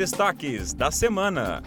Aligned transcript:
destaques 0.00 0.72
da 0.72 0.90
semana. 0.90 1.62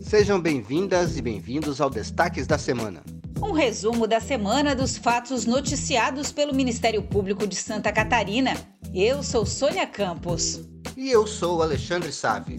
Sejam 0.00 0.40
bem-vindas 0.40 1.16
e 1.16 1.20
bem-vindos 1.20 1.80
ao 1.80 1.90
Destaques 1.90 2.46
da 2.46 2.56
Semana. 2.56 3.02
Um 3.42 3.50
resumo 3.50 4.06
da 4.06 4.20
semana 4.20 4.76
dos 4.76 4.96
fatos 4.96 5.44
noticiados 5.44 6.30
pelo 6.30 6.54
Ministério 6.54 7.02
Público 7.02 7.48
de 7.48 7.56
Santa 7.56 7.92
Catarina. 7.92 8.54
Eu 8.94 9.24
sou 9.24 9.44
Sônia 9.44 9.88
Campos. 9.88 10.60
E 10.96 11.10
eu 11.10 11.26
sou 11.26 11.60
Alexandre 11.60 12.12
Save. 12.12 12.56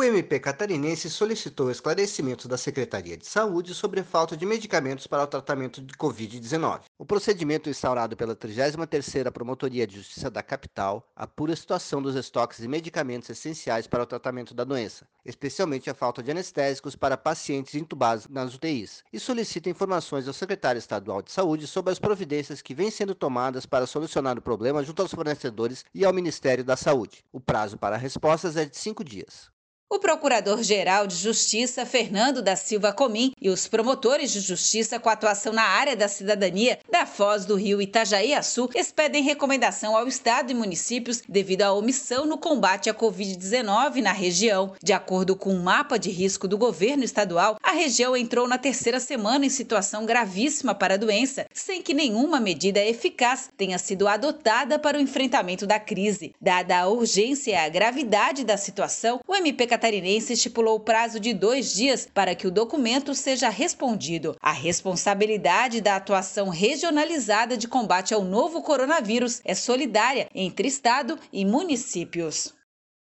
O 0.00 0.02
MP 0.02 0.40
catarinense 0.40 1.10
solicitou 1.10 1.70
esclarecimentos 1.70 2.46
da 2.46 2.56
Secretaria 2.56 3.18
de 3.18 3.26
Saúde 3.26 3.74
sobre 3.74 4.02
falta 4.02 4.34
de 4.34 4.46
medicamentos 4.46 5.06
para 5.06 5.24
o 5.24 5.26
tratamento 5.26 5.82
de 5.82 5.92
Covid-19. 5.92 6.84
O 6.98 7.04
procedimento 7.04 7.68
instaurado 7.68 8.16
pela 8.16 8.34
33ª 8.34 9.30
Promotoria 9.30 9.86
de 9.86 9.96
Justiça 9.96 10.30
da 10.30 10.42
capital 10.42 11.06
apura 11.14 11.52
a 11.52 11.56
situação 11.56 12.00
dos 12.00 12.16
estoques 12.16 12.60
de 12.60 12.66
medicamentos 12.66 13.28
essenciais 13.28 13.86
para 13.86 14.02
o 14.02 14.06
tratamento 14.06 14.54
da 14.54 14.64
doença, 14.64 15.06
especialmente 15.22 15.90
a 15.90 15.94
falta 15.94 16.22
de 16.22 16.30
anestésicos 16.30 16.96
para 16.96 17.18
pacientes 17.18 17.74
intubados 17.74 18.26
nas 18.26 18.54
UTIs, 18.54 19.04
e 19.12 19.20
solicita 19.20 19.68
informações 19.68 20.26
ao 20.26 20.32
secretário 20.32 20.78
estadual 20.78 21.20
de 21.20 21.30
Saúde 21.30 21.66
sobre 21.66 21.92
as 21.92 21.98
providências 21.98 22.62
que 22.62 22.74
vêm 22.74 22.90
sendo 22.90 23.14
tomadas 23.14 23.66
para 23.66 23.86
solucionar 23.86 24.38
o 24.38 24.42
problema 24.42 24.82
junto 24.82 25.02
aos 25.02 25.12
fornecedores 25.12 25.84
e 25.94 26.06
ao 26.06 26.12
Ministério 26.14 26.64
da 26.64 26.74
Saúde. 26.74 27.22
O 27.30 27.38
prazo 27.38 27.76
para 27.76 27.98
respostas 27.98 28.56
é 28.56 28.64
de 28.64 28.78
cinco 28.78 29.04
dias. 29.04 29.50
O 29.92 29.98
Procurador-Geral 29.98 31.04
de 31.08 31.16
Justiça, 31.16 31.84
Fernando 31.84 32.40
da 32.40 32.54
Silva 32.54 32.92
Comim, 32.92 33.32
e 33.40 33.50
os 33.50 33.66
promotores 33.66 34.30
de 34.30 34.38
justiça 34.38 35.00
com 35.00 35.08
atuação 35.08 35.52
na 35.52 35.64
área 35.64 35.96
da 35.96 36.06
cidadania 36.06 36.78
da 36.88 37.04
Foz 37.04 37.44
do 37.44 37.56
Rio 37.56 37.82
Itajaí-Açu 37.82 38.70
expedem 38.72 39.24
recomendação 39.24 39.96
ao 39.96 40.06
Estado 40.06 40.52
e 40.52 40.54
municípios 40.54 41.20
devido 41.28 41.62
à 41.62 41.72
omissão 41.72 42.24
no 42.24 42.38
combate 42.38 42.88
à 42.88 42.94
Covid-19 42.94 43.96
na 43.96 44.12
região. 44.12 44.74
De 44.80 44.92
acordo 44.92 45.34
com 45.34 45.50
o 45.50 45.54
um 45.54 45.62
mapa 45.64 45.98
de 45.98 46.08
risco 46.08 46.46
do 46.46 46.56
governo 46.56 47.02
estadual, 47.02 47.58
a 47.60 47.72
região 47.72 48.16
entrou 48.16 48.46
na 48.46 48.58
terceira 48.58 49.00
semana 49.00 49.44
em 49.44 49.50
situação 49.50 50.06
gravíssima 50.06 50.72
para 50.72 50.94
a 50.94 50.98
doença, 50.98 51.46
sem 51.52 51.82
que 51.82 51.92
nenhuma 51.92 52.38
medida 52.38 52.78
eficaz 52.78 53.50
tenha 53.56 53.76
sido 53.76 54.06
adotada 54.06 54.78
para 54.78 54.98
o 54.98 55.00
enfrentamento 55.00 55.66
da 55.66 55.80
crise. 55.80 56.32
Dada 56.40 56.78
a 56.78 56.86
urgência 56.86 57.50
e 57.50 57.56
a 57.56 57.68
gravidade 57.68 58.44
da 58.44 58.56
situação, 58.56 59.18
o 59.26 59.34
MP 59.34 59.79
catarinense 59.80 60.34
estipulou 60.34 60.76
o 60.76 60.80
prazo 60.80 61.18
de 61.18 61.32
dois 61.32 61.72
dias 61.72 62.06
para 62.12 62.34
que 62.34 62.46
o 62.46 62.50
documento 62.50 63.14
seja 63.14 63.48
respondido. 63.48 64.36
A 64.38 64.52
responsabilidade 64.52 65.80
da 65.80 65.96
atuação 65.96 66.50
regionalizada 66.50 67.56
de 67.56 67.66
combate 67.66 68.12
ao 68.12 68.22
novo 68.22 68.60
coronavírus 68.60 69.40
é 69.42 69.54
solidária 69.54 70.28
entre 70.34 70.68
Estado 70.68 71.18
e 71.32 71.46
municípios. 71.46 72.52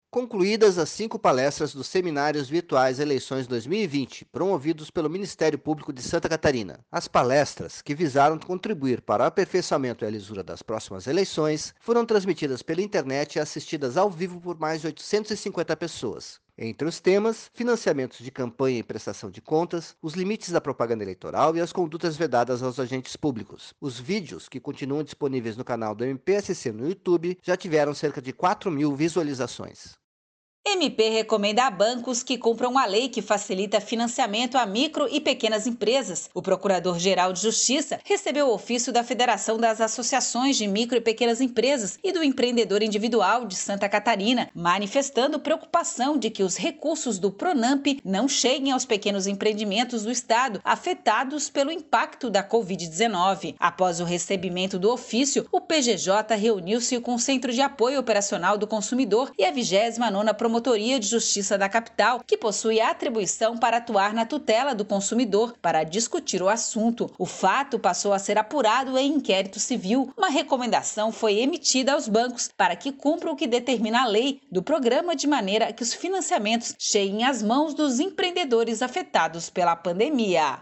Concluídas 0.08 0.78
as 0.78 0.88
cinco 0.88 1.18
palestras 1.18 1.74
dos 1.74 1.88
seminários 1.88 2.48
virtuais 2.48 3.00
Eleições 3.00 3.48
2020, 3.48 4.24
promovidos 4.26 4.88
pelo 4.88 5.10
Ministério 5.10 5.58
Público 5.58 5.92
de 5.92 6.00
Santa 6.00 6.28
Catarina. 6.28 6.78
As 6.92 7.08
palestras, 7.08 7.82
que 7.82 7.94
visaram 7.94 8.38
contribuir 8.38 9.02
para 9.02 9.24
o 9.24 9.26
aperfeiçoamento 9.26 10.04
e 10.04 10.06
a 10.06 10.10
lisura 10.10 10.44
das 10.44 10.62
próximas 10.62 11.08
eleições, 11.08 11.74
foram 11.80 12.06
transmitidas 12.06 12.62
pela 12.62 12.80
internet 12.80 13.34
e 13.34 13.40
assistidas 13.40 13.96
ao 13.96 14.08
vivo 14.08 14.40
por 14.40 14.56
mais 14.58 14.80
de 14.80 14.86
850 14.86 15.76
pessoas. 15.76 16.40
Entre 16.60 16.88
os 16.88 16.98
temas, 16.98 17.48
financiamentos 17.54 18.18
de 18.18 18.32
campanha 18.32 18.80
e 18.80 18.82
prestação 18.82 19.30
de 19.30 19.40
contas, 19.40 19.94
os 20.02 20.14
limites 20.14 20.50
da 20.50 20.60
propaganda 20.60 21.04
eleitoral 21.04 21.54
e 21.54 21.60
as 21.60 21.72
condutas 21.72 22.16
vedadas 22.16 22.64
aos 22.64 22.80
agentes 22.80 23.14
públicos. 23.14 23.72
Os 23.80 24.00
vídeos, 24.00 24.48
que 24.48 24.58
continuam 24.58 25.04
disponíveis 25.04 25.56
no 25.56 25.64
canal 25.64 25.94
do 25.94 26.04
MPSC 26.04 26.72
no 26.72 26.88
YouTube, 26.88 27.38
já 27.44 27.56
tiveram 27.56 27.94
cerca 27.94 28.20
de 28.20 28.32
4 28.32 28.72
mil 28.72 28.96
visualizações. 28.96 29.96
MP 30.66 31.08
recomenda 31.08 31.64
a 31.64 31.70
bancos 31.70 32.22
que 32.22 32.36
cumpram 32.36 32.76
a 32.76 32.84
lei 32.84 33.08
que 33.08 33.22
facilita 33.22 33.80
financiamento 33.80 34.58
a 34.58 34.66
micro 34.66 35.08
e 35.10 35.18
pequenas 35.18 35.66
empresas. 35.66 36.28
O 36.34 36.42
Procurador-Geral 36.42 37.32
de 37.32 37.40
Justiça 37.40 37.98
recebeu 38.04 38.48
o 38.48 38.54
ofício 38.54 38.92
da 38.92 39.02
Federação 39.02 39.56
das 39.56 39.80
Associações 39.80 40.56
de 40.56 40.66
Micro 40.66 40.98
e 40.98 41.00
Pequenas 41.00 41.40
Empresas 41.40 41.98
e 42.04 42.12
do 42.12 42.22
Empreendedor 42.22 42.82
Individual 42.82 43.46
de 43.46 43.56
Santa 43.56 43.88
Catarina, 43.88 44.50
manifestando 44.54 45.40
preocupação 45.40 46.18
de 46.18 46.28
que 46.28 46.42
os 46.42 46.56
recursos 46.56 47.18
do 47.18 47.30
Pronamp 47.30 47.86
não 48.04 48.28
cheguem 48.28 48.72
aos 48.72 48.84
pequenos 48.84 49.26
empreendimentos 49.26 50.02
do 50.02 50.12
Estado 50.12 50.60
afetados 50.62 51.48
pelo 51.48 51.72
impacto 51.72 52.28
da 52.28 52.46
Covid-19. 52.46 53.54
Após 53.58 54.00
o 54.00 54.04
recebimento 54.04 54.78
do 54.78 54.92
ofício, 54.92 55.46
o 55.50 55.60
PGJ 55.60 56.36
reuniu-se 56.36 57.00
com 57.00 57.14
o 57.14 57.18
Centro 57.18 57.52
de 57.52 57.62
Apoio 57.62 57.98
Operacional 57.98 58.58
do 58.58 58.66
Consumidor 58.66 59.32
e 59.38 59.44
a 59.44 59.52
29ª 59.52 60.47
Promotoria 60.48 60.98
de 60.98 61.06
Justiça 61.06 61.58
da 61.58 61.68
capital, 61.68 62.22
que 62.26 62.34
possui 62.34 62.80
atribuição 62.80 63.58
para 63.58 63.76
atuar 63.76 64.14
na 64.14 64.24
tutela 64.24 64.74
do 64.74 64.82
consumidor 64.82 65.54
para 65.60 65.84
discutir 65.84 66.40
o 66.42 66.48
assunto. 66.48 67.12
O 67.18 67.26
fato 67.26 67.78
passou 67.78 68.14
a 68.14 68.18
ser 68.18 68.38
apurado 68.38 68.96
em 68.96 69.12
inquérito 69.12 69.60
civil. 69.60 70.10
Uma 70.16 70.30
recomendação 70.30 71.12
foi 71.12 71.38
emitida 71.38 71.92
aos 71.92 72.08
bancos 72.08 72.48
para 72.56 72.74
que 72.76 72.90
cumpram 72.90 73.32
o 73.32 73.36
que 73.36 73.46
determina 73.46 74.04
a 74.04 74.06
lei 74.06 74.40
do 74.50 74.62
programa 74.62 75.14
de 75.14 75.26
maneira 75.26 75.70
que 75.70 75.82
os 75.82 75.92
financiamentos 75.92 76.74
cheguem 76.78 77.24
às 77.24 77.42
mãos 77.42 77.74
dos 77.74 78.00
empreendedores 78.00 78.80
afetados 78.80 79.50
pela 79.50 79.76
pandemia. 79.76 80.60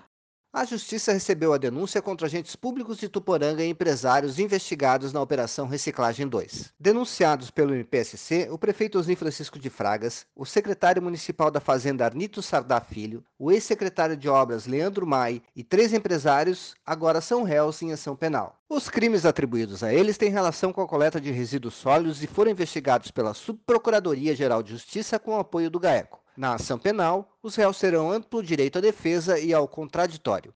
A 0.57 0.65
Justiça 0.65 1.13
recebeu 1.13 1.53
a 1.53 1.59
denúncia 1.59 2.01
contra 2.01 2.27
agentes 2.27 2.57
públicos 2.57 2.97
de 2.97 3.11
Tuporanga 3.11 3.63
e 3.63 3.69
empresários 3.69 4.39
investigados 4.39 5.13
na 5.13 5.21
Operação 5.21 5.67
Reciclagem 5.67 6.27
2. 6.27 6.73
Denunciados 6.81 7.51
pelo 7.51 7.75
MPSC, 7.75 8.49
o 8.51 8.57
prefeito 8.57 8.99
Osni 8.99 9.15
Francisco 9.15 9.59
de 9.59 9.69
Fragas, 9.69 10.25
o 10.35 10.47
secretário 10.47 11.03
municipal 11.03 11.51
da 11.51 11.61
Fazenda 11.61 12.07
Arnito 12.07 12.41
Sardá 12.41 12.81
Filho, 12.81 13.23
o 13.39 13.53
ex-secretário 13.53 14.17
de 14.17 14.31
Obras 14.31 14.67
Leandro 14.67 15.07
Mai 15.07 15.43
e 15.55 15.63
três 15.63 15.93
empresários 15.93 16.75
agora 16.87 17.21
são 17.21 17.43
réus 17.43 17.83
em 17.83 17.93
ação 17.93 18.17
penal. 18.17 18.59
Os 18.67 18.89
crimes 18.89 19.27
atribuídos 19.27 19.83
a 19.83 19.93
eles 19.93 20.17
têm 20.17 20.31
relação 20.31 20.73
com 20.73 20.81
a 20.81 20.89
coleta 20.89 21.21
de 21.21 21.31
resíduos 21.31 21.75
sólidos 21.75 22.23
e 22.23 22.27
foram 22.27 22.51
investigados 22.51 23.11
pela 23.11 23.35
Subprocuradoria-Geral 23.35 24.63
de 24.63 24.71
Justiça 24.71 25.19
com 25.19 25.33
o 25.33 25.39
apoio 25.39 25.69
do 25.69 25.79
GAECO. 25.79 26.25
Na 26.37 26.55
ação 26.55 26.79
penal, 26.79 27.29
os 27.43 27.57
réus 27.57 27.79
terão 27.79 28.11
amplo 28.11 28.43
direito 28.43 28.79
à 28.79 28.81
defesa 28.81 29.39
e 29.39 29.55
ao 29.55 29.67
contraditório. 29.67 30.55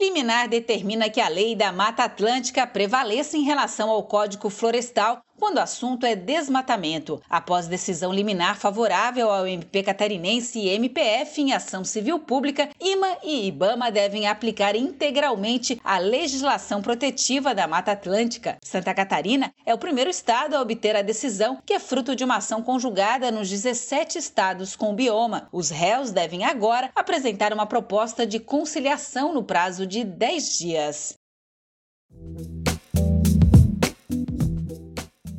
Liminar 0.00 0.48
determina 0.48 1.08
que 1.08 1.20
a 1.20 1.28
lei 1.28 1.54
da 1.54 1.70
Mata 1.70 2.02
Atlântica 2.02 2.66
prevaleça 2.66 3.36
em 3.36 3.44
relação 3.44 3.90
ao 3.90 4.02
Código 4.02 4.50
Florestal 4.50 5.22
quando 5.38 5.56
o 5.56 5.60
assunto 5.60 6.06
é 6.06 6.14
desmatamento. 6.14 7.20
Após 7.28 7.66
decisão 7.66 8.12
liminar 8.12 8.58
favorável 8.58 9.30
ao 9.30 9.46
MP 9.46 9.82
catarinense 9.82 10.58
e 10.58 10.68
MPF 10.68 11.40
em 11.40 11.52
ação 11.52 11.84
civil 11.84 12.18
pública, 12.18 12.70
IMA 12.80 13.18
e 13.22 13.48
IBAMA 13.48 13.90
devem 13.90 14.26
aplicar 14.26 14.76
integralmente 14.76 15.80
a 15.84 15.98
legislação 15.98 16.80
protetiva 16.80 17.54
da 17.54 17.66
Mata 17.66 17.92
Atlântica. 17.92 18.58
Santa 18.62 18.94
Catarina 18.94 19.52
é 19.66 19.74
o 19.74 19.78
primeiro 19.78 20.10
estado 20.10 20.54
a 20.54 20.60
obter 20.60 20.96
a 20.96 21.02
decisão, 21.02 21.58
que 21.64 21.74
é 21.74 21.78
fruto 21.78 22.14
de 22.16 22.24
uma 22.24 22.36
ação 22.36 22.62
conjugada 22.62 23.30
nos 23.30 23.48
17 23.48 24.18
estados 24.18 24.76
com 24.76 24.90
o 24.90 24.94
bioma. 24.94 25.48
Os 25.52 25.70
réus 25.70 26.10
devem 26.10 26.44
agora 26.44 26.90
apresentar 26.94 27.52
uma 27.52 27.66
proposta 27.66 28.26
de 28.26 28.38
conciliação 28.38 29.32
no 29.32 29.42
prazo 29.42 29.86
de 29.86 30.04
10 30.04 30.58
dias. 30.58 31.23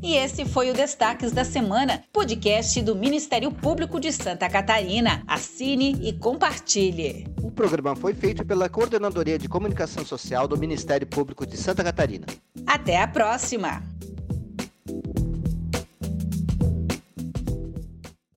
E 0.06 0.14
esse 0.18 0.46
foi 0.46 0.70
o 0.70 0.74
Destaques 0.76 1.32
da 1.32 1.44
Semana, 1.44 2.04
podcast 2.14 2.80
do 2.84 2.96
Ministério 2.96 3.52
Público 3.52 4.00
de 4.00 4.14
Santa 4.14 4.48
Catarina. 4.48 5.24
Assine 5.26 5.98
e 6.00 6.14
compartilhe. 6.14 7.26
O 7.42 7.50
programa 7.50 7.96
foi 7.96 8.14
feito 8.14 8.46
pela 8.46 8.70
Coordenadoria 8.70 9.40
de 9.40 9.50
Comunicação 9.50 10.06
Social 10.06 10.48
do 10.48 10.60
Ministério 10.60 11.08
Público 11.08 11.44
de 11.44 11.58
Santa 11.58 11.84
Catarina. 11.84 12.28
Até 12.68 13.02
a 13.02 13.08
próxima! 13.08 13.82